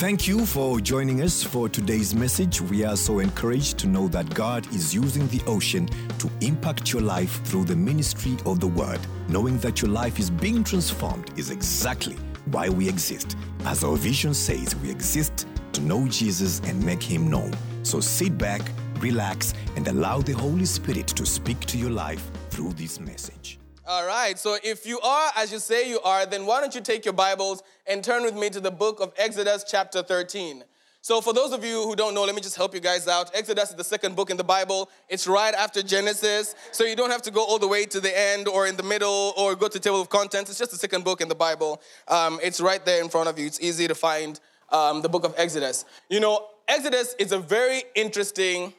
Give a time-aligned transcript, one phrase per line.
[0.00, 2.62] Thank you for joining us for today's message.
[2.62, 7.02] We are so encouraged to know that God is using the ocean to impact your
[7.02, 8.98] life through the ministry of the Word.
[9.28, 12.16] Knowing that your life is being transformed is exactly
[12.46, 13.36] why we exist.
[13.66, 17.52] As our vision says, we exist to know Jesus and make him known.
[17.82, 18.62] So sit back,
[19.00, 23.59] relax, and allow the Holy Spirit to speak to your life through this message.
[23.90, 26.80] All right, so if you are as you say you are, then why don't you
[26.80, 30.62] take your Bibles and turn with me to the book of Exodus, chapter 13.
[31.00, 33.32] So, for those of you who don't know, let me just help you guys out.
[33.34, 34.88] Exodus is the second book in the Bible.
[35.08, 38.16] It's right after Genesis, so you don't have to go all the way to the
[38.16, 40.50] end or in the middle or go to table of contents.
[40.50, 41.82] It's just the second book in the Bible.
[42.06, 43.46] Um, it's right there in front of you.
[43.46, 44.38] It's easy to find
[44.68, 45.84] um, the book of Exodus.
[46.08, 48.72] You know, Exodus is a very interesting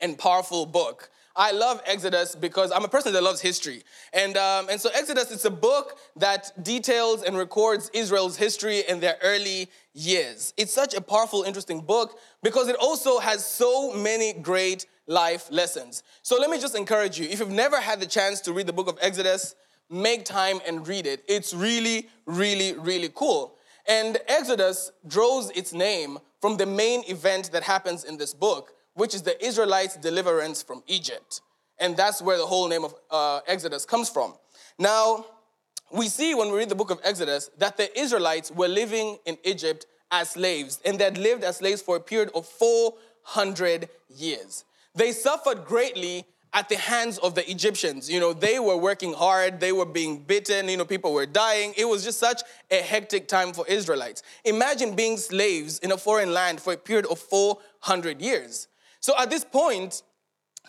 [0.00, 1.10] and powerful book.
[1.38, 3.84] I love Exodus because I'm a person that loves history.
[4.12, 8.98] And, um, and so, Exodus is a book that details and records Israel's history in
[8.98, 10.52] their early years.
[10.56, 16.02] It's such a powerful, interesting book because it also has so many great life lessons.
[16.22, 18.72] So, let me just encourage you if you've never had the chance to read the
[18.72, 19.54] book of Exodus,
[19.88, 21.22] make time and read it.
[21.28, 23.54] It's really, really, really cool.
[23.86, 29.14] And Exodus draws its name from the main event that happens in this book which
[29.14, 31.40] is the Israelites' deliverance from Egypt.
[31.78, 34.34] And that's where the whole name of uh, Exodus comes from.
[34.78, 35.24] Now,
[35.92, 39.38] we see when we read the book of Exodus that the Israelites were living in
[39.44, 44.64] Egypt as slaves, and they had lived as slaves for a period of 400 years.
[44.94, 48.10] They suffered greatly at the hands of the Egyptians.
[48.10, 51.74] You know, they were working hard, they were being beaten, you know, people were dying.
[51.76, 54.22] It was just such a hectic time for Israelites.
[54.44, 58.67] Imagine being slaves in a foreign land for a period of 400 years.
[59.00, 60.02] So at this point,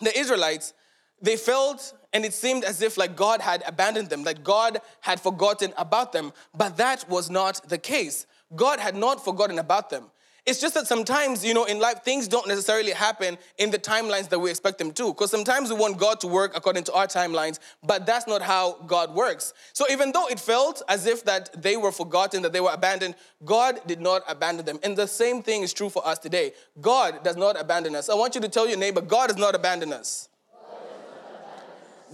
[0.00, 0.72] the Israelites,
[1.20, 5.20] they felt and it seemed as if like God had abandoned them, like God had
[5.20, 6.32] forgotten about them.
[6.54, 8.26] But that was not the case.
[8.56, 10.10] God had not forgotten about them.
[10.46, 14.28] It's just that sometimes, you know, in life, things don't necessarily happen in the timelines
[14.30, 15.12] that we expect them to.
[15.12, 18.74] Because sometimes we want God to work according to our timelines, but that's not how
[18.86, 19.52] God works.
[19.72, 23.14] So even though it felt as if that they were forgotten, that they were abandoned,
[23.44, 24.78] God did not abandon them.
[24.82, 26.52] And the same thing is true for us today.
[26.80, 28.08] God does not abandon us.
[28.08, 30.28] I want you to tell your neighbor, God does not abandon us.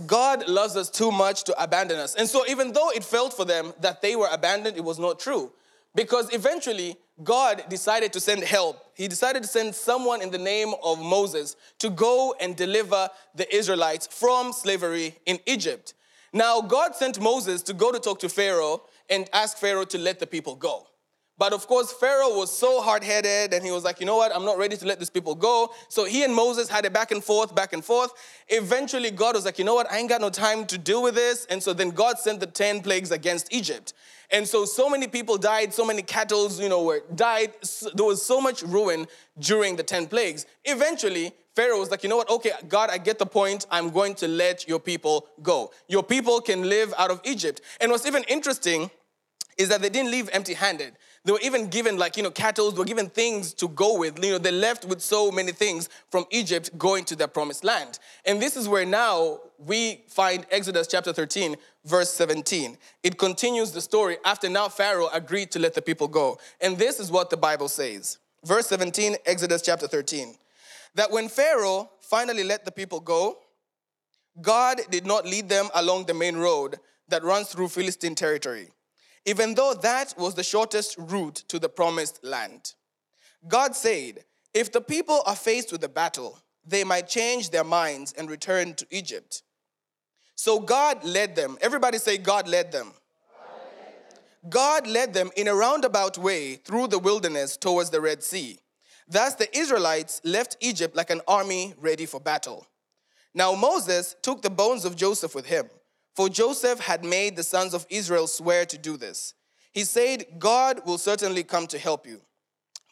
[0.06, 2.14] God loves us too much to abandon us.
[2.16, 5.18] And so, even though it felt for them that they were abandoned, it was not
[5.18, 5.52] true.
[5.96, 8.76] Because eventually, God decided to send help.
[8.94, 13.52] He decided to send someone in the name of Moses to go and deliver the
[13.54, 15.94] Israelites from slavery in Egypt.
[16.34, 20.20] Now, God sent Moses to go to talk to Pharaoh and ask Pharaoh to let
[20.20, 20.86] the people go.
[21.38, 24.34] But of course, Pharaoh was so hard headed and he was like, you know what,
[24.34, 25.70] I'm not ready to let these people go.
[25.88, 28.12] So he and Moses had a back and forth, back and forth.
[28.48, 31.14] Eventually, God was like, you know what, I ain't got no time to deal with
[31.14, 31.46] this.
[31.50, 33.92] And so then God sent the 10 plagues against Egypt.
[34.30, 37.52] And so, so many people died, so many cattle, you know, were died.
[37.94, 39.06] There was so much ruin
[39.38, 40.46] during the 10 plagues.
[40.64, 42.28] Eventually, Pharaoh was like, you know what?
[42.28, 43.66] Okay, God, I get the point.
[43.70, 45.70] I'm going to let your people go.
[45.86, 47.60] Your people can live out of Egypt.
[47.80, 48.90] And what's even interesting
[49.56, 50.94] is that they didn't leave empty handed.
[51.26, 54.22] They were even given, like, you know, cattle, they were given things to go with.
[54.24, 57.98] You know, they left with so many things from Egypt going to their promised land.
[58.24, 62.78] And this is where now we find Exodus chapter 13, verse 17.
[63.02, 66.38] It continues the story after now Pharaoh agreed to let the people go.
[66.60, 68.18] And this is what the Bible says.
[68.44, 70.36] Verse 17, Exodus chapter 13.
[70.94, 73.38] That when Pharaoh finally let the people go,
[74.40, 76.76] God did not lead them along the main road
[77.08, 78.68] that runs through Philistine territory
[79.26, 82.74] even though that was the shortest route to the promised land.
[83.46, 88.14] God said, if the people are faced with a battle, they might change their minds
[88.16, 89.42] and return to Egypt.
[90.36, 91.58] So God led them.
[91.60, 92.92] Everybody say, God led them.
[94.48, 98.58] God led them in a roundabout way through the wilderness towards the Red Sea.
[99.08, 102.66] Thus the Israelites left Egypt like an army ready for battle.
[103.34, 105.68] Now Moses took the bones of Joseph with him
[106.16, 109.34] for Joseph had made the sons of Israel swear to do this.
[109.72, 112.22] He said, God will certainly come to help you.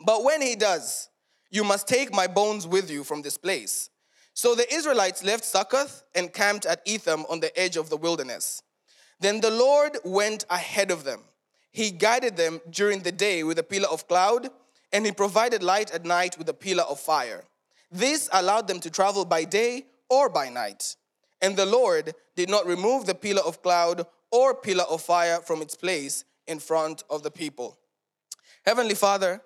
[0.05, 1.09] But when he does,
[1.51, 3.89] you must take my bones with you from this place.
[4.35, 8.63] So the Israelites left Succoth and camped at Etham on the edge of the wilderness.
[9.21, 11.21] Then the Lord went ahead of them.
[11.73, 14.51] He guided them during the day with a pillar of cloud,
[14.93, 17.45] and he provided light at night with a pillar of fire.
[17.91, 20.97] This allowed them to travel by day or by night.
[21.45, 25.61] And the Lord did not remove the pillar of cloud or pillar of fire from
[25.61, 27.79] its place in front of the people.
[28.65, 29.43] Heavenly Father,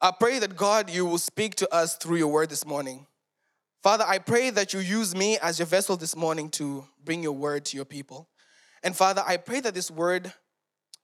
[0.00, 3.06] I pray that God, you will speak to us through your word this morning.
[3.84, 7.36] Father, I pray that you use me as your vessel this morning to bring your
[7.36, 8.28] word to your people.
[8.82, 10.32] And Father, I pray that this word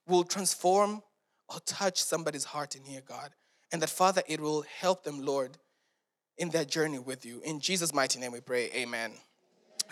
[0.05, 1.01] will transform
[1.47, 3.31] or touch somebody's heart in here, God.
[3.71, 5.57] and that, Father, it will help them, Lord,
[6.37, 7.39] in their journey with you.
[7.45, 8.69] In Jesus' mighty name we pray.
[8.75, 9.13] Amen.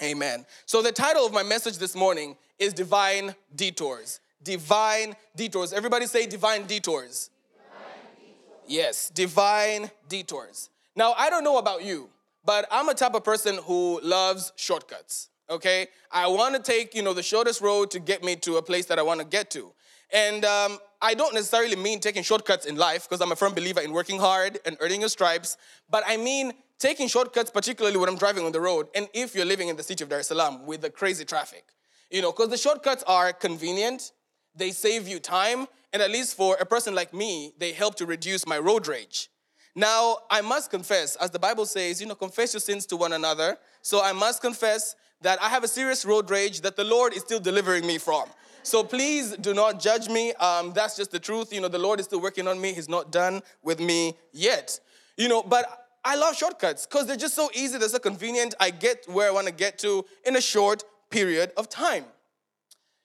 [0.01, 0.45] Amen.
[0.65, 4.19] So, the title of my message this morning is Divine Detours.
[4.43, 5.73] Divine Detours.
[5.73, 7.29] Everybody say Divine Detours.
[7.55, 7.87] Divine
[8.19, 8.61] detours.
[8.67, 10.69] Yes, Divine Detours.
[10.95, 12.09] Now, I don't know about you,
[12.45, 15.29] but I'm a type of person who loves shortcuts.
[15.49, 18.61] Okay, I want to take you know the shortest road to get me to a
[18.61, 19.71] place that I want to get to,
[20.11, 23.79] and um, I don't necessarily mean taking shortcuts in life because I'm a firm believer
[23.79, 25.57] in working hard and earning your stripes,
[25.89, 29.45] but I mean taking shortcuts, particularly when I'm driving on the road, and if you're
[29.45, 31.65] living in the city of Dar es Salaam with the crazy traffic,
[32.09, 34.11] you know, because the shortcuts are convenient,
[34.55, 38.05] they save you time, and at least for a person like me, they help to
[38.05, 39.29] reduce my road rage.
[39.75, 43.13] Now, I must confess, as the Bible says, you know, confess your sins to one
[43.13, 43.57] another.
[43.83, 47.21] So I must confess that I have a serious road rage that the Lord is
[47.21, 48.25] still delivering me from.
[48.63, 50.33] So please do not judge me.
[50.33, 51.53] Um, that's just the truth.
[51.53, 52.73] You know, the Lord is still working on me.
[52.73, 54.79] He's not done with me yet.
[55.15, 57.77] You know, but I love shortcuts because they're just so easy.
[57.77, 58.55] They're so convenient.
[58.61, 62.05] I get where I want to get to in a short period of time.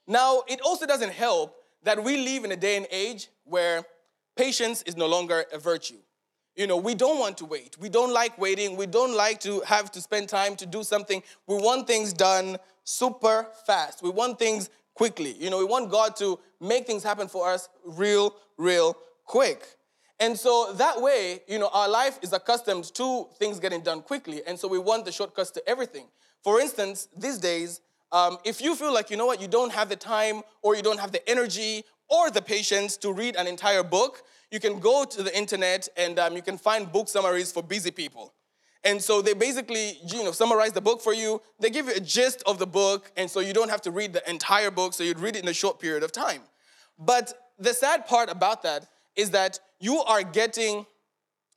[0.06, 3.84] Now, it also doesn't help that we live in a day and age where
[4.36, 5.96] patience is no longer a virtue.
[6.54, 7.76] You know, we don't want to wait.
[7.76, 8.76] We don't like waiting.
[8.76, 11.24] We don't like to have to spend time to do something.
[11.48, 14.00] We want things done super fast.
[14.04, 15.34] We want things quickly.
[15.40, 19.66] You know, we want God to make things happen for us real, real quick.
[20.22, 24.40] And so that way, you know, our life is accustomed to things getting done quickly.
[24.46, 26.06] And so we want the shortcuts to everything.
[26.44, 27.80] For instance, these days,
[28.12, 30.82] um, if you feel like, you know what, you don't have the time or you
[30.82, 34.22] don't have the energy or the patience to read an entire book,
[34.52, 37.90] you can go to the internet and um, you can find book summaries for busy
[37.90, 38.32] people.
[38.84, 41.42] And so they basically, you know, summarize the book for you.
[41.58, 44.12] They give you a gist of the book, and so you don't have to read
[44.12, 46.42] the entire book, so you'd read it in a short period of time.
[46.96, 48.86] But the sad part about that
[49.16, 50.86] is that you are getting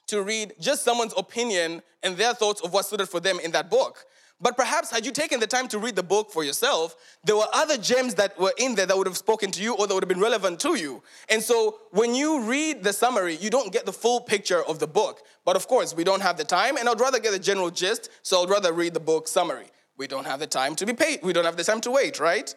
[0.08, 3.70] to read just someone's opinion and their thoughts of what suited for them in that
[3.70, 4.06] book.
[4.42, 7.48] But perhaps had you taken the time to read the book for yourself, there were
[7.54, 10.04] other gems that were in there that would have spoken to you or that would
[10.04, 11.02] have been relevant to you.
[11.30, 14.88] And so when you read the summary, you don't get the full picture of the
[14.88, 15.22] book.
[15.46, 18.10] But of course, we don't have the time, and I'd rather get the general gist,
[18.24, 19.68] so I'd rather read the book summary.
[19.98, 21.22] We don't have the time to be paid.
[21.24, 22.54] We don't have the time to wait, right?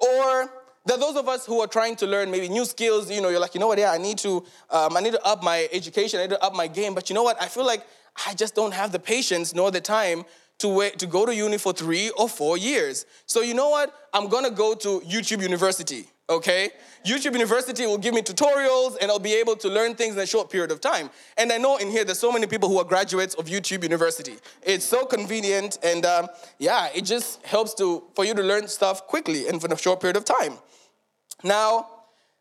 [0.00, 0.50] Or
[0.90, 3.10] there those of us who are trying to learn maybe new skills.
[3.10, 3.78] You know, you're like, you know what?
[3.78, 6.18] Yeah, I need to, um, I need to up my education.
[6.18, 6.94] I need to up my game.
[6.94, 7.40] But you know what?
[7.40, 7.86] I feel like
[8.26, 10.24] I just don't have the patience nor the time
[10.58, 13.06] to wait to go to uni for three or four years.
[13.26, 13.94] So you know what?
[14.12, 16.06] I'm gonna go to YouTube University.
[16.28, 16.70] Okay?
[17.04, 20.26] YouTube University will give me tutorials and I'll be able to learn things in a
[20.26, 21.10] short period of time.
[21.36, 24.36] And I know in here there's so many people who are graduates of YouTube University.
[24.62, 26.28] It's so convenient and um,
[26.58, 30.00] yeah, it just helps to for you to learn stuff quickly and for a short
[30.00, 30.58] period of time.
[31.42, 31.88] Now,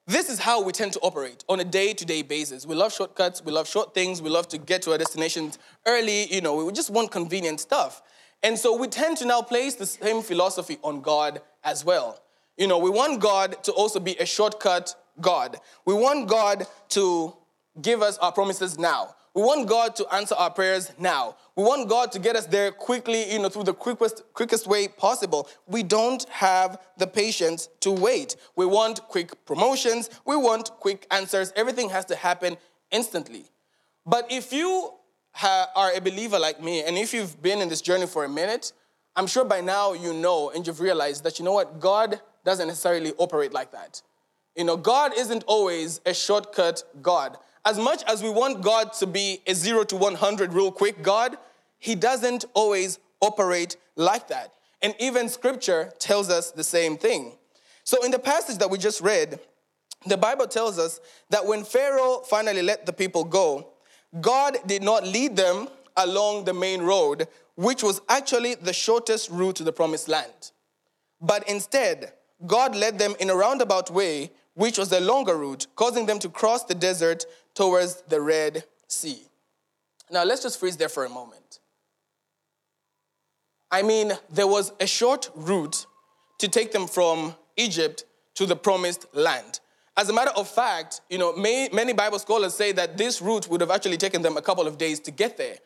[0.07, 2.66] this is how we tend to operate on a day to day basis.
[2.66, 6.34] We love shortcuts, we love short things, we love to get to our destinations early,
[6.34, 8.01] you know, we just want convenient stuff.
[8.42, 12.22] And so we tend to now place the same philosophy on God as well.
[12.57, 15.57] You know, we want God to also be a shortcut God.
[15.86, 17.36] We want God to
[17.81, 19.16] give us our promises now.
[19.34, 21.36] We want God to answer our prayers now.
[21.59, 24.88] We want God to get us there quickly, you know, through the quickest, quickest way
[24.88, 25.50] possible.
[25.67, 28.38] We don't have the patience to wait.
[28.56, 30.09] We want quick promotions.
[30.23, 31.51] We want quick answers.
[31.57, 32.56] Everything has to happen
[32.91, 33.44] instantly.
[34.06, 34.94] But if you
[35.33, 38.30] ha- are a believer like me, and if you've been in this journey for a
[38.30, 38.71] minute,
[39.18, 41.81] I'm sure by now you know and you've realized that you know what?
[41.81, 44.01] God doesn't necessarily operate like that.
[44.56, 49.07] You know, God isn't always a shortcut God as much as we want God to
[49.07, 51.37] be a zero to 100 real quick God,
[51.80, 54.54] He doesn't always operate like that.
[54.81, 57.33] And even scripture tells us the same thing.
[57.83, 59.40] So, in the passage that we just read,
[60.06, 63.74] the Bible tells us that when Pharaoh finally let the people go,
[64.21, 65.68] God did not lead them
[65.98, 70.52] along the main road, which was actually the shortest route to the promised land.
[71.19, 72.14] But instead,
[72.48, 76.30] God led them in a roundabout way, which was the longer route, causing them to
[76.30, 79.21] cross the desert towards the Red Sea.
[80.09, 81.39] Now, let's just freeze there for a moment.
[83.71, 85.85] I mean, there was a short route
[86.40, 89.59] to take them from Egypt to the promised land.
[89.97, 93.61] As a matter of fact, you know, many Bible scholars say that this route would
[93.61, 95.57] have actually taken them a couple of days to get there.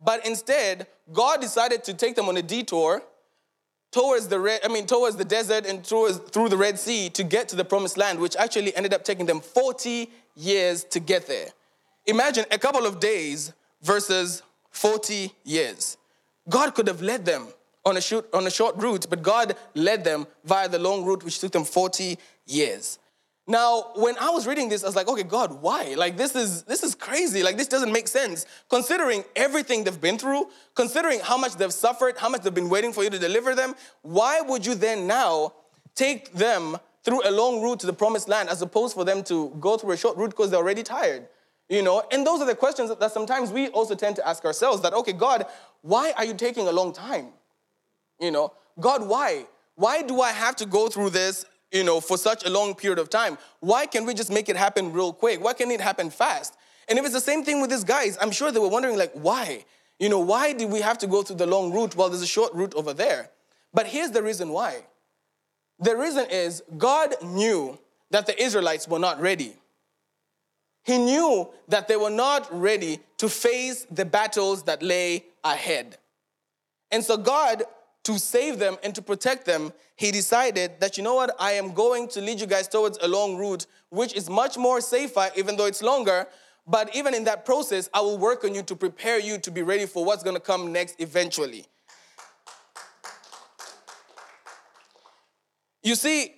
[0.00, 3.02] But instead, God decided to take them on a detour
[3.90, 7.24] towards the red, I mean, towards the desert and towards, through the Red Sea to
[7.24, 11.26] get to the promised land, which actually ended up taking them 40 years to get
[11.26, 11.48] there.
[12.06, 15.96] Imagine a couple of days versus 40 years.
[16.48, 17.48] God could have led them
[17.84, 21.24] on a, shoot, on a short route, but God led them via the long route,
[21.24, 22.98] which took them 40 years.
[23.50, 25.94] Now, when I was reading this, I was like, okay, God, why?
[25.96, 27.42] Like this is this is crazy.
[27.42, 28.44] Like this doesn't make sense.
[28.68, 32.92] Considering everything they've been through, considering how much they've suffered, how much they've been waiting
[32.92, 35.54] for you to deliver them, why would you then now
[35.94, 39.48] take them through a long route to the promised land as opposed for them to
[39.60, 41.26] go through a short route because they're already tired?
[41.68, 44.80] You know, and those are the questions that sometimes we also tend to ask ourselves
[44.82, 45.46] that, okay, God,
[45.82, 47.28] why are you taking a long time?
[48.18, 49.44] You know, God, why?
[49.74, 52.98] Why do I have to go through this you know, for such a long period
[52.98, 53.38] of time?
[53.60, 55.42] Why can't we just make it happen real quick?
[55.42, 56.56] Why can't it happen fast?
[56.88, 59.12] And if it's the same thing with these guys, I'm sure they were wondering, like,
[59.12, 59.64] why?
[59.98, 62.26] You know, why did we have to go through the long route while there's a
[62.26, 63.30] short route over there?
[63.74, 64.84] But here's the reason why.
[65.80, 67.78] The reason is God knew
[68.10, 69.54] that the Israelites were not ready.
[70.84, 75.98] He knew that they were not ready to face the battles that lay ahead.
[76.90, 77.64] And so God
[78.04, 81.74] to save them and to protect them, he decided that, you know what, I am
[81.74, 85.56] going to lead you guys towards a long route, which is much more safer, even
[85.56, 86.26] though it's longer.
[86.66, 89.60] But even in that process, I will work on you to prepare you to be
[89.60, 91.66] ready for what's going to come next eventually.
[95.82, 96.37] You see,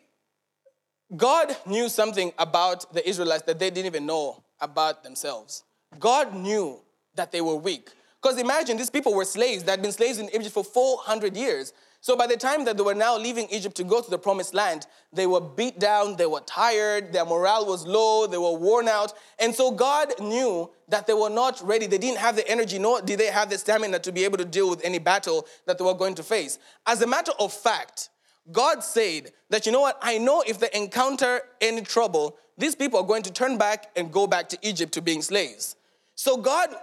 [1.16, 5.64] God knew something about the Israelites that they didn't even know about themselves.
[5.98, 6.80] God knew
[7.16, 7.90] that they were weak.
[8.22, 11.72] Because imagine these people were slaves that had been slaves in Egypt for 400 years.
[12.02, 14.54] So by the time that they were now leaving Egypt to go to the promised
[14.54, 18.88] land, they were beat down, they were tired, their morale was low, they were worn
[18.88, 19.12] out.
[19.38, 21.86] And so God knew that they were not ready.
[21.86, 24.44] They didn't have the energy, nor did they have the stamina to be able to
[24.44, 26.58] deal with any battle that they were going to face.
[26.86, 28.08] As a matter of fact,
[28.52, 33.00] God said that, you know what, I know if they encounter any trouble, these people
[33.00, 35.76] are going to turn back and go back to Egypt to being slaves.
[36.14, 36.74] So God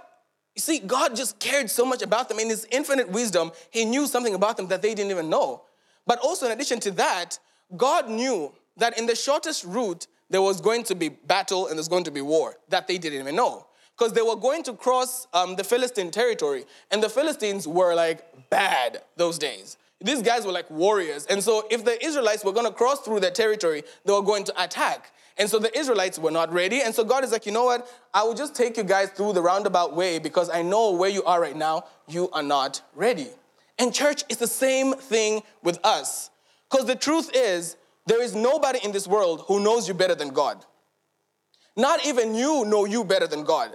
[0.58, 2.40] you see, God just cared so much about them.
[2.40, 5.62] In His infinite wisdom, He knew something about them that they didn't even know.
[6.08, 7.38] But also, in addition to that,
[7.76, 11.88] God knew that in the shortest route, there was going to be battle and there's
[11.88, 13.68] going to be war that they didn't even know.
[13.96, 18.50] Because they were going to cross um, the Philistine territory, and the Philistines were like
[18.50, 19.78] bad those days.
[20.00, 21.26] These guys were like warriors.
[21.26, 24.44] And so, if the Israelites were going to cross through their territory, they were going
[24.46, 25.12] to attack.
[25.38, 26.82] And so the Israelites were not ready.
[26.82, 27.88] And so God is like, you know what?
[28.14, 31.24] I will just take you guys through the roundabout way because I know where you
[31.26, 31.84] are right now.
[32.08, 33.28] You are not ready.
[33.78, 36.32] And church is the same thing with us.
[36.70, 37.78] Because the truth is,
[38.08, 40.66] there is nobody in this world who knows you better than God.
[41.76, 43.72] Not even you know you better than God.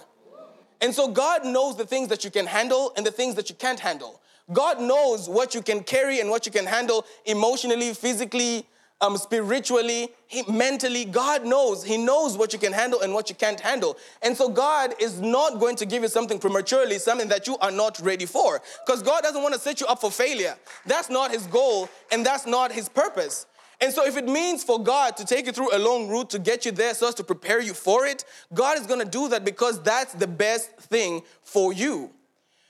[0.81, 3.55] And so God knows the things that you can handle and the things that you
[3.55, 4.21] can't handle.
[4.53, 8.67] God knows what you can carry and what you can handle emotionally, physically,
[9.03, 11.83] um, spiritually, he, mentally, God knows.
[11.83, 13.97] He knows what you can handle and what you can't handle.
[14.23, 17.73] And so God is not going to give you something prematurely, something that you are
[17.73, 18.63] not ready for.
[18.87, 20.55] Because God doesn't want to set you up for failure.
[20.87, 23.47] That's not his goal and that's not his purpose.
[23.81, 26.39] And so, if it means for God to take you through a long route to
[26.39, 29.29] get you there so as to prepare you for it, God is going to do
[29.31, 32.13] that because that's the best thing for you.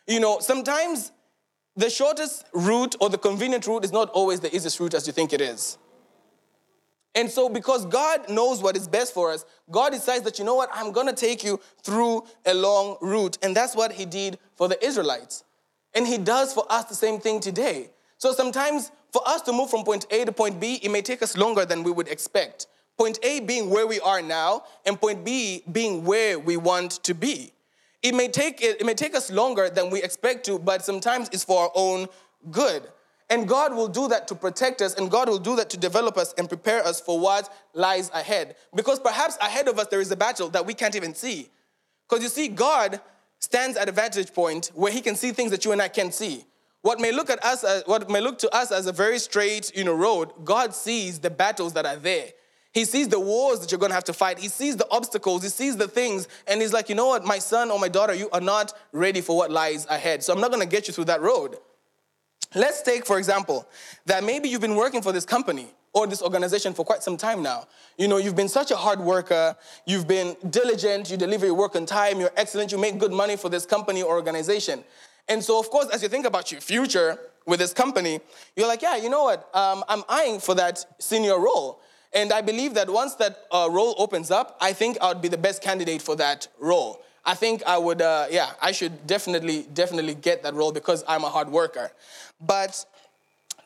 [0.07, 1.13] You know, sometimes
[1.77, 5.13] the shortest route or the convenient route is not always the easiest route as you
[5.13, 5.79] think it is.
[7.15, 10.55] And so, because God knows what is best for us, God decides that, you know
[10.55, 13.37] what, I'm gonna take you through a long route.
[13.43, 15.45] And that's what He did for the Israelites.
[15.95, 17.91] And He does for us the same thing today.
[18.17, 21.23] So, sometimes for us to move from point A to point B, it may take
[21.23, 22.67] us longer than we would expect.
[22.97, 27.15] Point A being where we are now, and point B being where we want to
[27.15, 27.53] be.
[28.03, 31.45] It may take, it, may take us longer than we expect to, but sometimes it's
[31.45, 32.09] for our own
[32.51, 32.83] good.
[33.31, 36.19] And God will do that to protect us, and God will do that to develop
[36.19, 38.57] us and prepare us for what lies ahead.
[38.75, 41.49] Because perhaps ahead of us there is a battle that we can't even see.
[42.09, 43.01] Because you see, God
[43.39, 46.13] stands at a vantage point where He can see things that you and I can't
[46.13, 46.45] see.
[46.83, 49.75] What may look at us, as, what may look to us as a very straight,
[49.75, 52.31] you know, road, God sees the battles that are there.
[52.73, 54.39] He sees the wars that you're going to have to fight.
[54.39, 55.43] He sees the obstacles.
[55.43, 56.27] He sees the things.
[56.47, 59.21] And he's like, you know what, my son or my daughter, you are not ready
[59.21, 60.23] for what lies ahead.
[60.23, 61.57] So I'm not going to get you through that road.
[62.55, 63.67] Let's take, for example,
[64.07, 67.43] that maybe you've been working for this company or this organization for quite some time
[67.43, 67.67] now.
[67.99, 71.77] You know, you've been such a hard worker, you've been diligent, you deliver your work
[71.77, 74.85] on time, you're excellent, you make good money for this company or organization.
[75.29, 78.21] And so, of course, as you think about your future with this company,
[78.57, 79.49] you're like, yeah, you know what?
[79.55, 81.81] Um, I'm eyeing for that senior role.
[82.15, 85.29] And I believe that once that uh, role opens up, I think I would be
[85.29, 87.03] the best candidate for that role.
[87.25, 91.25] I think I would, uh, yeah, I should definitely, definitely get that role because I'm
[91.25, 91.93] a hard worker.
[92.41, 92.85] But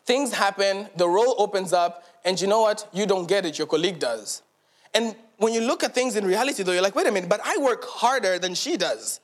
[0.04, 2.88] things happen, the role opens up, and you know what?
[2.92, 4.42] You don't get it, your colleague does.
[4.94, 7.40] And when you look at things in reality, though, you're like, wait a minute, but
[7.44, 9.20] I work harder than she does.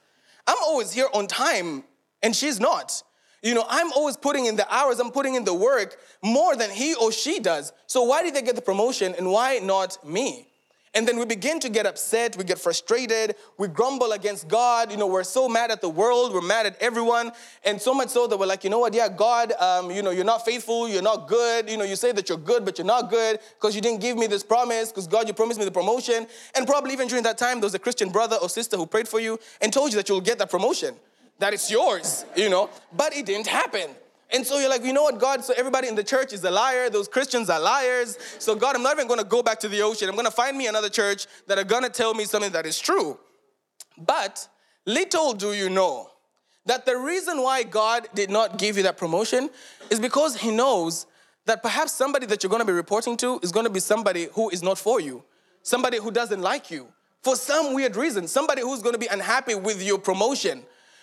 [0.46, 1.84] I'm always here on time,
[2.22, 3.02] and she's not.
[3.42, 6.70] You know, I'm always putting in the hours, I'm putting in the work more than
[6.70, 7.72] he or she does.
[7.86, 10.46] So why did they get the promotion and why not me?
[10.94, 14.90] And then we begin to get upset, we get frustrated, we grumble against God.
[14.90, 17.32] You know, we're so mad at the world, we're mad at everyone.
[17.64, 20.10] And so much so that we're like, you know what, yeah, God, um, you know,
[20.10, 21.70] you're not faithful, you're not good.
[21.70, 24.18] You know, you say that you're good, but you're not good because you didn't give
[24.18, 26.26] me this promise, because God, you promised me the promotion.
[26.54, 29.08] And probably even during that time, there was a Christian brother or sister who prayed
[29.08, 30.94] for you and told you that you'll get that promotion,
[31.38, 33.90] that it's yours, you know, but it didn't happen.
[34.32, 35.44] And so you're like, you know what, God?
[35.44, 36.88] So everybody in the church is a liar.
[36.88, 38.16] Those Christians are liars.
[38.38, 40.08] So, God, I'm not even going to go back to the ocean.
[40.08, 42.64] I'm going to find me another church that are going to tell me something that
[42.64, 43.18] is true.
[43.98, 44.48] But
[44.86, 46.10] little do you know
[46.64, 49.50] that the reason why God did not give you that promotion
[49.90, 51.06] is because He knows
[51.44, 54.28] that perhaps somebody that you're going to be reporting to is going to be somebody
[54.32, 55.24] who is not for you,
[55.62, 56.88] somebody who doesn't like you
[57.22, 60.62] for some weird reason, somebody who's going to be unhappy with your promotion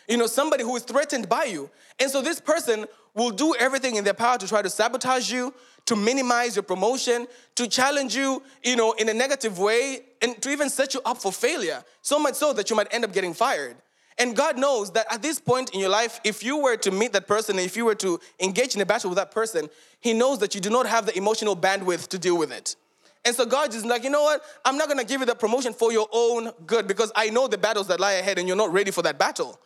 [0.10, 1.70] you know, somebody who is threatened by you.
[2.00, 5.54] And so this person will do everything in their power to try to sabotage you,
[5.86, 10.50] to minimize your promotion, to challenge you, you know, in a negative way, and to
[10.50, 11.84] even set you up for failure.
[12.02, 13.76] So much so that you might end up getting fired.
[14.18, 17.14] And God knows that at this point in your life, if you were to meet
[17.14, 19.70] that person, if you were to engage in a battle with that person,
[20.02, 22.76] He knows that you do not have the emotional bandwidth to deal with it.
[23.24, 24.42] And so God is like, you know what?
[24.66, 27.58] I'm not gonna give you the promotion for your own good because I know the
[27.58, 29.60] battles that lie ahead and you're not ready for that battle.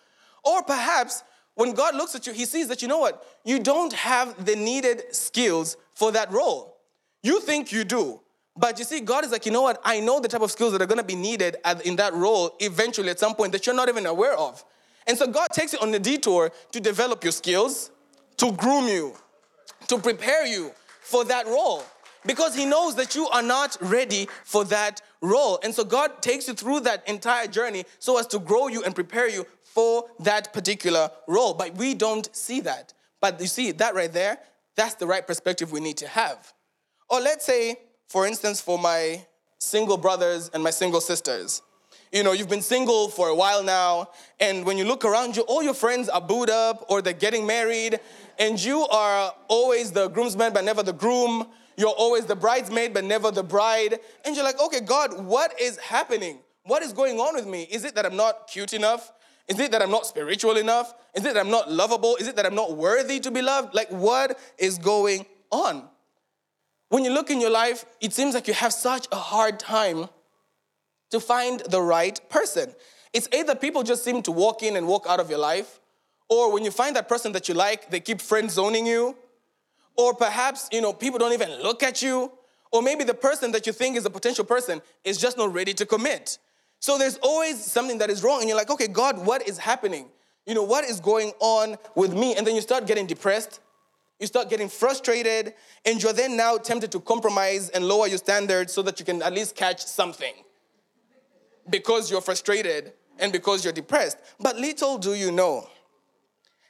[0.43, 1.23] Or perhaps
[1.55, 3.25] when God looks at you, he sees that, you know what?
[3.45, 6.77] You don't have the needed skills for that role.
[7.21, 8.19] You think you do.
[8.55, 9.81] But you see, God is like, you know what?
[9.83, 13.09] I know the type of skills that are gonna be needed in that role eventually
[13.09, 14.63] at some point that you're not even aware of.
[15.07, 17.91] And so God takes you on the detour to develop your skills,
[18.37, 19.15] to groom you,
[19.87, 20.71] to prepare you
[21.01, 21.83] for that role
[22.25, 25.59] because he knows that you are not ready for that role.
[25.63, 28.95] And so God takes you through that entire journey so as to grow you and
[28.95, 31.53] prepare you for that particular role.
[31.53, 32.93] But we don't see that.
[33.19, 34.37] But you see, that right there,
[34.75, 36.53] that's the right perspective we need to have.
[37.09, 37.77] Or let's say,
[38.07, 39.25] for instance, for my
[39.59, 41.61] single brothers and my single sisters.
[42.11, 45.41] You know, you've been single for a while now, and when you look around you,
[45.43, 47.99] all your friends are booed up or they're getting married,
[48.37, 51.47] and you are always the groomsman but never the groom.
[51.75, 53.99] You're always the bridesmaid but never the bride.
[54.25, 56.37] And you're like, okay, God, what is happening?
[56.65, 57.63] What is going on with me?
[57.63, 59.11] Is it that I'm not cute enough?
[59.47, 60.93] Is it that I'm not spiritual enough?
[61.13, 62.15] Is it that I'm not lovable?
[62.15, 63.75] Is it that I'm not worthy to be loved?
[63.75, 65.89] Like, what is going on?
[66.89, 70.07] When you look in your life, it seems like you have such a hard time
[71.09, 72.73] to find the right person.
[73.13, 75.79] It's either people just seem to walk in and walk out of your life,
[76.29, 79.15] or when you find that person that you like, they keep friend zoning you,
[79.95, 82.31] or perhaps, you know, people don't even look at you,
[82.71, 85.73] or maybe the person that you think is a potential person is just not ready
[85.75, 86.39] to commit.
[86.83, 90.09] So there's always something that is wrong, and you're like, okay, God, what is happening?
[90.45, 92.35] You know, what is going on with me?
[92.35, 93.61] And then you start getting depressed,
[94.19, 95.53] you start getting frustrated,
[95.85, 99.21] and you're then now tempted to compromise and lower your standards so that you can
[99.21, 100.33] at least catch something
[101.69, 104.17] because you're frustrated and because you're depressed.
[104.41, 105.69] But little do you know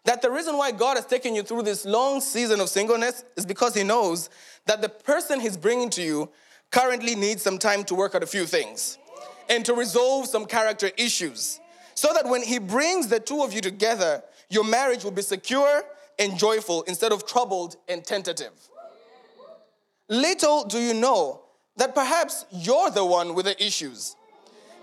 [0.06, 3.48] that the reason why God has taken you through this long season of singleness is
[3.48, 4.30] because He knows
[4.68, 6.30] that the person He's bringing to you
[6.70, 9.00] currently needs some time to work out a few things
[9.50, 11.60] and to resolve some character issues.
[11.96, 15.84] So that when He brings the two of you together, your marriage will be secure
[16.20, 18.52] and joyful instead of troubled and tentative.
[20.10, 21.42] Little do you know
[21.78, 24.16] that perhaps you're the one with the issues,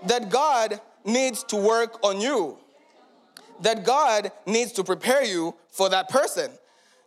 [0.07, 2.57] that God needs to work on you,
[3.61, 6.51] that God needs to prepare you for that person.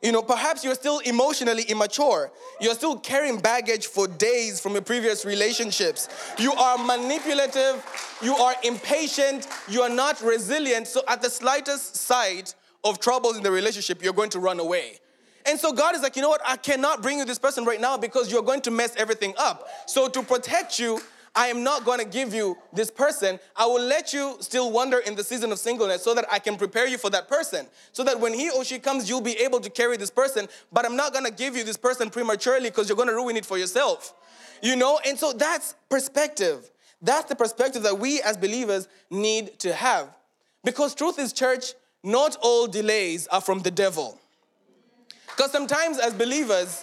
[0.04, 2.30] You know, perhaps you're still emotionally immature.
[2.60, 6.10] You're still carrying baggage for days from your previous relationships.
[6.38, 7.82] You are manipulative.
[8.22, 9.48] You are impatient.
[9.66, 10.88] You are not resilient.
[10.88, 14.98] So, at the slightest sight of troubles in the relationship, you're going to run away.
[15.46, 16.42] And so God is like, you know what?
[16.44, 19.68] I cannot bring you this person right now because you're going to mess everything up.
[19.86, 21.00] So, to protect you,
[21.36, 23.40] I am not going to give you this person.
[23.56, 26.56] I will let you still wander in the season of singleness so that I can
[26.56, 27.66] prepare you for that person.
[27.92, 30.48] So that when he or she comes, you'll be able to carry this person.
[30.72, 33.36] But I'm not going to give you this person prematurely because you're going to ruin
[33.36, 34.14] it for yourself.
[34.62, 35.00] You know?
[35.04, 36.70] And so that's perspective.
[37.02, 40.08] That's the perspective that we as believers need to have.
[40.62, 44.20] Because truth is, church, not all delays are from the devil.
[45.26, 46.80] Because sometimes as believers,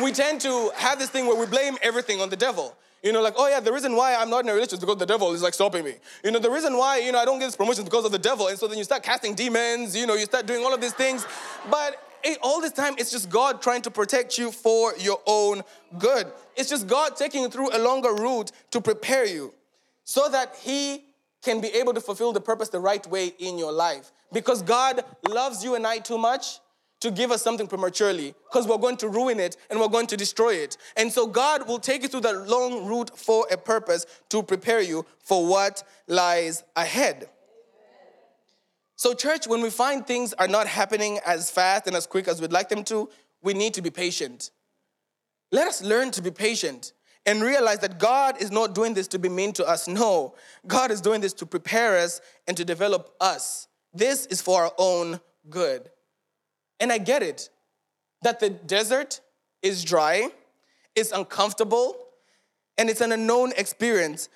[0.00, 2.76] we tend to have this thing where we blame everything on the devil.
[3.02, 4.98] You know, like, oh yeah, the reason why I'm not in a relationship is because
[4.98, 5.94] the devil is like stopping me.
[6.22, 8.12] You know, the reason why, you know, I don't get this promotion is because of
[8.12, 8.48] the devil.
[8.48, 10.92] And so then you start casting demons, you know, you start doing all of these
[10.92, 11.26] things.
[11.70, 15.62] But it, all this time, it's just God trying to protect you for your own
[15.98, 16.26] good.
[16.56, 19.54] It's just God taking you through a longer route to prepare you
[20.04, 21.04] so that He
[21.42, 24.12] can be able to fulfill the purpose the right way in your life.
[24.30, 26.60] Because God loves you and I too much
[27.00, 30.16] to give us something prematurely because we're going to ruin it and we're going to
[30.16, 30.76] destroy it.
[30.96, 34.80] And so God will take you through the long route for a purpose to prepare
[34.80, 37.28] you for what lies ahead.
[38.96, 42.38] So, church, when we find things are not happening as fast and as quick as
[42.38, 43.08] we'd like them to,
[43.42, 44.50] we need to be patient.
[45.50, 46.92] Let us learn to be patient
[47.24, 49.88] and realize that God is not doing this to be mean to us.
[49.88, 50.34] No,
[50.66, 53.68] God is doing this to prepare us and to develop us.
[53.94, 55.88] This is for our own good.
[56.80, 57.50] And I get it
[58.22, 59.20] that the desert
[59.62, 60.30] is dry,
[60.96, 61.96] it's uncomfortable,
[62.76, 64.28] and it's an unknown experience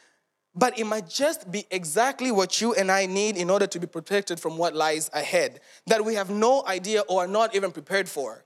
[0.54, 3.87] but it might just be exactly what you and I need in order to be
[3.87, 8.09] protected from what lies ahead that we have no idea or are not even prepared
[8.09, 8.44] for.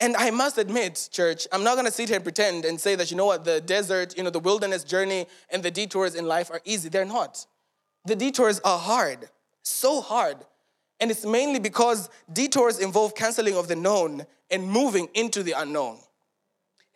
[0.00, 3.12] And I must admit, church, I'm not gonna sit here and pretend and say that,
[3.12, 6.50] you know what, the desert, you know, the wilderness journey and the detours in life
[6.50, 6.88] are easy.
[6.88, 7.46] They're not.
[8.04, 9.28] The detours are hard,
[9.62, 10.38] so hard.
[11.02, 15.98] And it's mainly because detours involve canceling of the known and moving into the unknown.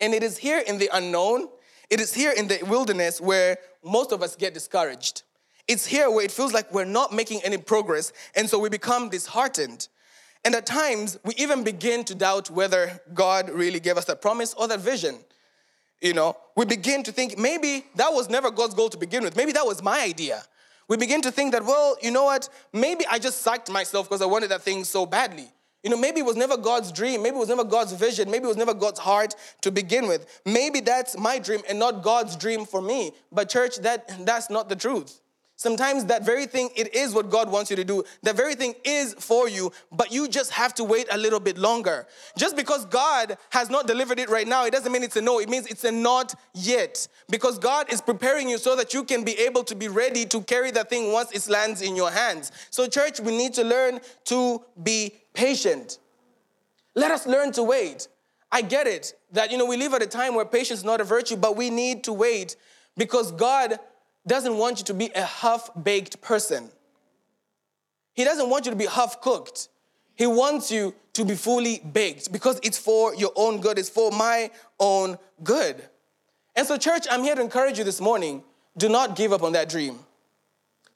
[0.01, 1.49] And it is here in the unknown
[1.89, 5.23] it is here in the wilderness where most of us get discouraged.
[5.67, 9.09] It's here where it feels like we're not making any progress, and so we become
[9.09, 9.87] disheartened.
[10.43, 14.53] And at times, we even begin to doubt whether God really gave us that promise
[14.53, 15.17] or that vision.
[16.01, 19.35] You know, we begin to think maybe that was never God's goal to begin with.
[19.35, 20.43] Maybe that was my idea.
[20.87, 22.47] We begin to think that, well, you know what?
[22.71, 25.49] Maybe I just psyched myself because I wanted that thing so badly.
[25.83, 27.21] You know, maybe it was never God's dream.
[27.23, 28.31] Maybe it was never God's vision.
[28.31, 30.41] Maybe it was never God's heart to begin with.
[30.45, 33.11] Maybe that's my dream and not God's dream for me.
[33.31, 35.21] But church, that that's not the truth.
[35.59, 38.03] Sometimes that very thing, it is what God wants you to do.
[38.21, 41.57] That very thing is for you, but you just have to wait a little bit
[41.57, 42.05] longer.
[42.37, 45.39] Just because God has not delivered it right now, it doesn't mean it's a no.
[45.39, 47.07] It means it's a not yet.
[47.27, 50.41] Because God is preparing you so that you can be able to be ready to
[50.43, 52.51] carry that thing once it lands in your hands.
[52.69, 55.97] So, church, we need to learn to be patient.
[56.93, 58.07] Let us learn to wait.
[58.51, 61.01] I get it that, you know, we live at a time where patience is not
[61.01, 62.55] a virtue, but we need to wait
[62.95, 63.79] because God
[64.27, 66.69] doesn't want you to be a half baked person.
[68.13, 69.69] He doesn't want you to be half cooked.
[70.15, 74.11] He wants you to be fully baked because it's for your own good, it's for
[74.11, 75.83] my own good.
[76.55, 78.43] And so, church, I'm here to encourage you this morning
[78.77, 79.99] do not give up on that dream.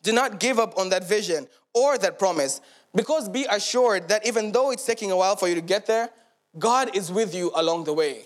[0.04, 2.62] Do not give up on that vision or that promise
[2.94, 6.10] because be assured that even though it's taking a while for you to get there,
[6.58, 8.26] God is with you along the way.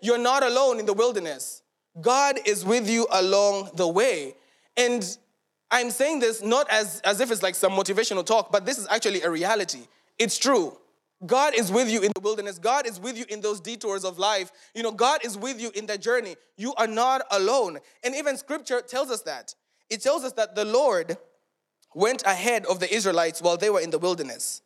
[0.00, 1.61] You're not alone in the wilderness.
[2.00, 4.34] God is with you along the way.
[4.76, 5.16] And
[5.70, 8.86] I'm saying this not as, as if it's like some motivational talk, but this is
[8.90, 9.86] actually a reality.
[10.18, 10.76] It's true.
[11.24, 12.58] God is with you in the wilderness.
[12.58, 14.50] God is with you in those detours of life.
[14.74, 16.36] You know, God is with you in that journey.
[16.56, 17.78] You are not alone.
[18.02, 19.54] And even scripture tells us that.
[19.88, 21.16] It tells us that the Lord
[21.94, 24.62] went ahead of the Israelites while they were in the wilderness.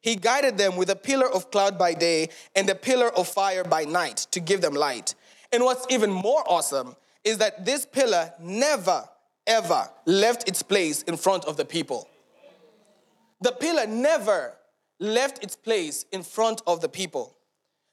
[0.00, 3.62] He guided them with a pillar of cloud by day and a pillar of fire
[3.62, 5.14] by night to give them light.
[5.52, 9.08] And what's even more awesome is that this pillar never,
[9.46, 12.08] ever left its place in front of the people.
[13.40, 14.54] The pillar never
[14.98, 17.36] left its place in front of the people.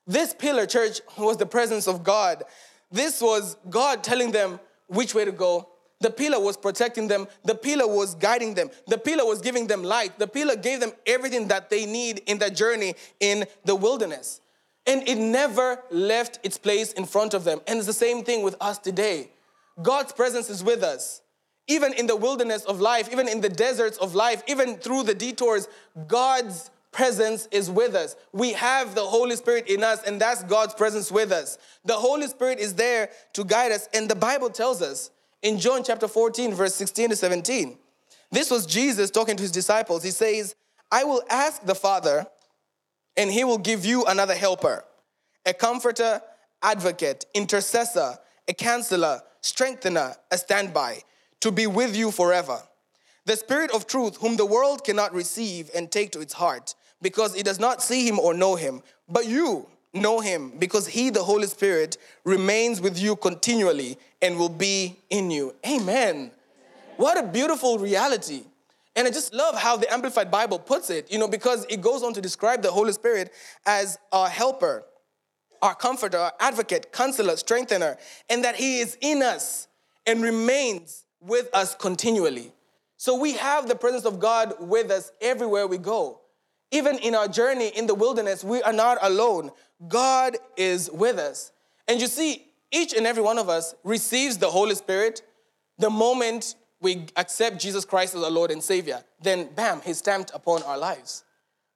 [0.07, 2.43] This pillar, church, was the presence of God.
[2.91, 5.69] This was God telling them which way to go.
[6.01, 7.27] The pillar was protecting them.
[7.43, 8.69] The pillar was guiding them.
[8.87, 10.17] The pillar was giving them light.
[10.17, 14.39] The pillar gave them everything that they need in that journey in the wilderness.
[14.85, 17.61] And it never left its place in front of them.
[17.67, 19.29] And it's the same thing with us today.
[19.81, 21.21] God's presence is with us.
[21.67, 25.13] Even in the wilderness of life, even in the deserts of life, even through the
[25.13, 25.67] detours,
[26.07, 28.15] God's presence is with us.
[28.33, 31.57] We have the Holy Spirit in us, and that's God's presence with us.
[31.85, 35.11] The Holy Spirit is there to guide us, and the Bible tells us
[35.41, 37.77] in John chapter 14, verse 16 to 17.
[38.31, 40.03] This was Jesus talking to his disciples.
[40.03, 40.55] He says,
[40.91, 42.25] I will ask the Father,
[43.19, 44.81] and he will give you another helper,
[45.45, 46.21] a comforter,
[46.63, 51.01] advocate, intercessor, a counselor, strengthener, a standby,
[51.41, 52.61] to be with you forever.
[53.25, 57.35] The Spirit of truth, whom the world cannot receive and take to its heart, because
[57.35, 61.23] it does not see him or know him, but you know him, because he, the
[61.23, 65.53] Holy Spirit, remains with you continually and will be in you.
[65.67, 66.31] Amen.
[66.95, 68.43] What a beautiful reality.
[68.99, 72.03] And I just love how the Amplified Bible puts it, you know, because it goes
[72.03, 73.31] on to describe the Holy Spirit
[73.65, 74.83] as our helper,
[75.61, 77.95] our comforter, our advocate, counselor, strengthener,
[78.29, 79.69] and that He is in us
[80.05, 82.51] and remains with us continually.
[82.97, 86.19] So we have the presence of God with us everywhere we go.
[86.71, 89.51] Even in our journey in the wilderness, we are not alone.
[89.87, 91.53] God is with us.
[91.87, 95.21] And you see, each and every one of us receives the Holy Spirit
[95.77, 100.31] the moment we accept Jesus Christ as our Lord and Savior, then bam, He's stamped
[100.33, 101.23] upon our lives.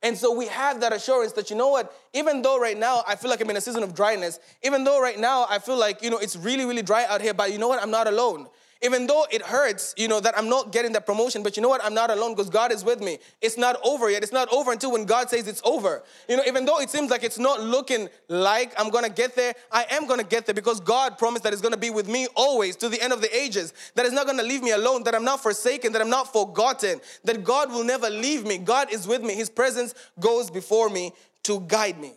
[0.01, 3.15] And so we have that assurance that, you know what, even though right now I
[3.15, 6.01] feel like I'm in a season of dryness, even though right now I feel like,
[6.01, 8.47] you know, it's really, really dry out here, but you know what, I'm not alone
[8.83, 11.69] even though it hurts, you know, that I'm not getting that promotion, but you know
[11.69, 11.83] what?
[11.83, 13.17] I'm not alone because God is with me.
[13.41, 14.23] It's not over yet.
[14.23, 16.03] It's not over until when God says it's over.
[16.27, 19.55] You know, even though it seems like it's not looking like I'm gonna get there,
[19.71, 22.75] I am gonna get there because God promised that it's gonna be with me always
[22.77, 23.73] to the end of the ages.
[23.95, 26.99] That is not gonna leave me alone, that I'm not forsaken, that I'm not forgotten,
[27.23, 28.57] that God will never leave me.
[28.57, 29.33] God is with me.
[29.33, 32.11] His presence goes before me to guide me.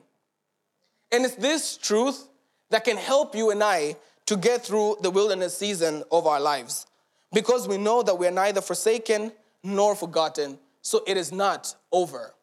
[1.13, 2.29] And it's this truth
[2.71, 3.95] that can help you and I
[4.27, 6.87] to get through the wilderness season of our lives
[7.33, 10.59] because we know that we are neither forsaken nor forgotten.
[10.83, 12.35] So it is not over.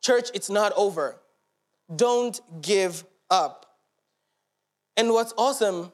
[0.00, 1.20] Church, it's not over.
[1.94, 3.78] Don't give up.
[4.96, 5.92] And what's awesome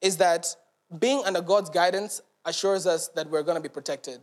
[0.00, 0.54] is that
[0.98, 4.20] being under God's guidance assures us that we're going to be protected.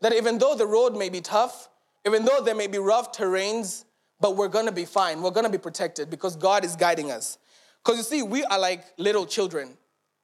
[0.00, 1.68] That even though the road may be tough,
[2.06, 3.84] even though there may be rough terrains,
[4.20, 5.22] but we're going to be fine.
[5.22, 7.38] We're going to be protected because God is guiding us.
[7.86, 9.76] Because you see, we are like little children.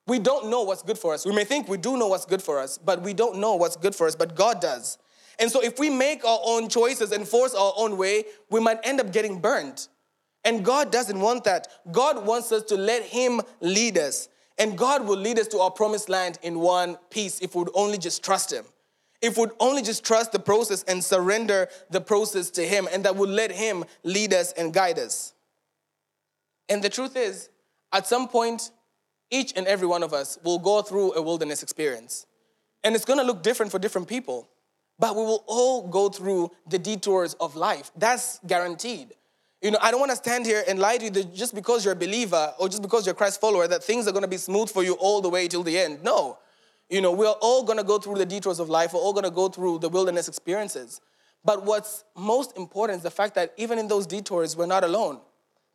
[0.09, 1.25] We don't know what's good for us.
[1.25, 3.77] We may think we do know what's good for us, but we don't know what's
[3.77, 4.99] good for us, but God does.
[5.39, 8.81] And so if we make our own choices and force our own way, we might
[8.83, 9.87] end up getting burned.
[10.45, 11.69] And God doesn't want that.
[11.93, 14.29] God wants us to let Him lead us.
[14.59, 17.71] And God will lead us to our promised land in one piece if we would
[17.75, 18.65] only just trust Him.
[19.21, 23.05] If we would only just trust the process and surrender the process to Him, and
[23.05, 25.35] that would let Him lead us and guide us.
[26.69, 27.51] And the truth is,
[27.93, 28.71] at some point,
[29.31, 32.27] each and every one of us will go through a wilderness experience.
[32.85, 34.49] And it's gonna look different for different people,
[34.99, 37.91] but we will all go through the detours of life.
[37.97, 39.15] That's guaranteed.
[39.61, 41.95] You know, I don't wanna stand here and lie to you that just because you're
[41.95, 44.71] a believer or just because you're a Christ follower, that things are gonna be smooth
[44.71, 46.03] for you all the way till the end.
[46.03, 46.39] No.
[46.91, 49.49] You know, we're all gonna go through the detours of life, we're all gonna go
[49.49, 51.01] through the wilderness experiences.
[51.45, 55.21] But what's most important is the fact that even in those detours, we're not alone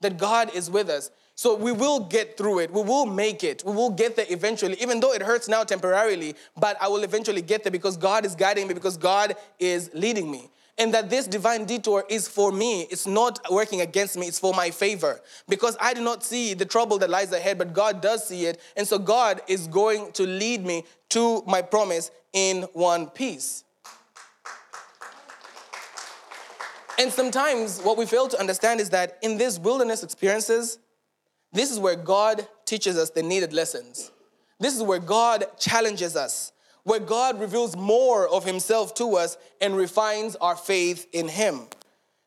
[0.01, 1.10] that God is with us.
[1.38, 2.73] So we will get through it.
[2.73, 3.63] We will make it.
[3.63, 7.43] We will get there eventually, even though it hurts now temporarily, but I will eventually
[7.43, 10.50] get there because God is guiding me, because God is leading me.
[10.80, 12.88] And that this divine detour is for me.
[12.89, 15.21] It's not working against me, it's for my favor.
[15.47, 18.60] Because I do not see the trouble that lies ahead, but God does see it.
[18.76, 23.63] And so God is going to lead me to my promise in one piece.
[26.97, 30.80] And sometimes what we fail to understand is that in these wilderness experiences,
[31.53, 34.12] this is where God teaches us the needed lessons.
[34.60, 36.51] This is where God challenges us,
[36.83, 41.67] where God reveals more of Himself to us and refines our faith in Him.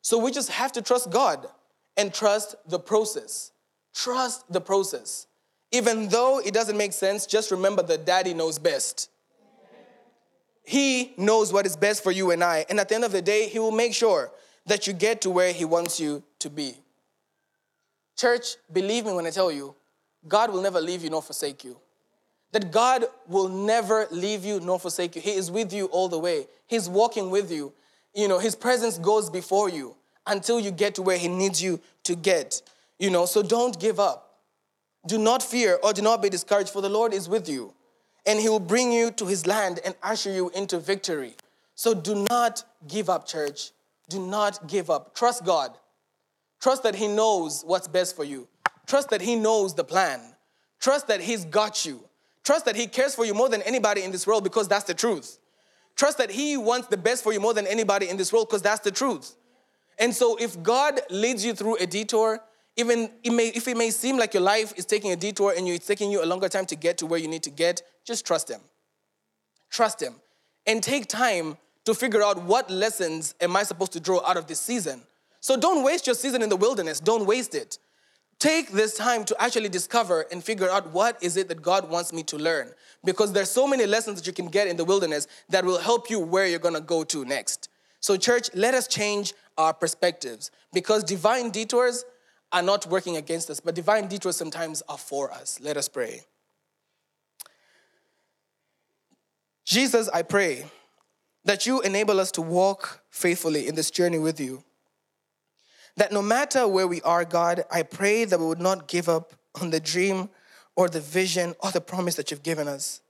[0.02, 1.46] So we just have to trust God
[1.96, 3.52] and trust the process.
[3.94, 5.26] Trust the process.
[5.72, 9.10] Even though it doesn't make sense, just remember that Daddy knows best.
[10.64, 12.64] He knows what is best for you and I.
[12.68, 14.30] And at the end of the day, He will make sure
[14.66, 16.74] that you get to where He wants you to be.
[18.20, 19.74] Church, believe me when I tell you,
[20.28, 21.78] God will never leave you nor forsake you.
[22.52, 25.22] That God will never leave you nor forsake you.
[25.22, 26.46] He is with you all the way.
[26.66, 27.72] He's walking with you.
[28.14, 31.80] You know, His presence goes before you until you get to where He needs you
[32.04, 32.60] to get.
[32.98, 34.40] You know, so don't give up.
[35.06, 37.72] Do not fear or do not be discouraged, for the Lord is with you.
[38.26, 41.36] And He will bring you to His land and usher you into victory.
[41.74, 43.70] So do not give up, church
[44.10, 45.14] do not give up.
[45.14, 45.70] Trust God.
[46.60, 48.46] Trust that He knows what's best for you.
[48.86, 50.20] Trust that He knows the plan.
[50.78, 52.04] Trust that He's got you.
[52.44, 54.94] Trust that He cares for you more than anybody in this world because that's the
[54.94, 55.38] truth.
[55.96, 58.62] Trust that He wants the best for you more than anybody in this world because
[58.62, 59.36] that's the truth.
[59.98, 62.40] And so, if God leads you through a detour,
[62.76, 65.68] even it may, if it may seem like your life is taking a detour and
[65.68, 68.26] it's taking you a longer time to get to where you need to get, just
[68.26, 68.60] trust Him.
[69.70, 70.14] Trust Him.
[70.66, 74.46] And take time to figure out what lessons am I supposed to draw out of
[74.46, 75.02] this season.
[75.40, 77.00] So don't waste your season in the wilderness.
[77.00, 77.78] Don't waste it.
[78.38, 82.12] Take this time to actually discover and figure out what is it that God wants
[82.12, 82.72] me to learn.
[83.04, 86.08] Because there's so many lessons that you can get in the wilderness that will help
[86.08, 87.68] you where you're gonna go to next.
[88.00, 92.04] So, church, let us change our perspectives because divine detours
[92.50, 95.60] are not working against us, but divine detours sometimes are for us.
[95.60, 96.22] Let us pray.
[99.64, 100.64] Jesus, I pray
[101.44, 104.64] that you enable us to walk faithfully in this journey with you.
[105.96, 109.32] That no matter where we are, God, I pray that we would not give up
[109.60, 110.30] on the dream
[110.76, 113.00] or the vision or the promise that you've given us.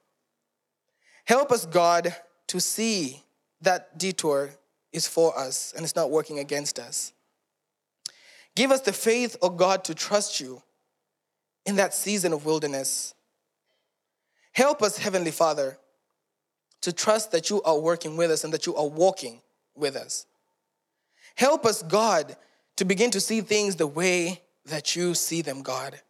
[1.25, 2.15] Help us, God,
[2.49, 3.23] to see
[3.61, 4.51] that detour
[4.93, 7.13] is for us and it's not working against us.
[8.57, 10.63] Give us the faith, oh God, to trust you
[11.67, 13.15] in that season of wilderness.
[14.53, 15.79] Help us, Heavenly Father,
[16.81, 19.41] to trust that you are working with us and that you are walking
[19.77, 20.27] with us.
[21.37, 22.37] Help us, God,
[22.81, 26.01] to begin to see things the way that you see them, God.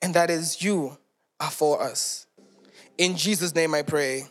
[0.00, 0.98] And that is you
[1.40, 2.28] are for us.
[2.96, 4.28] In Jesus' name I pray.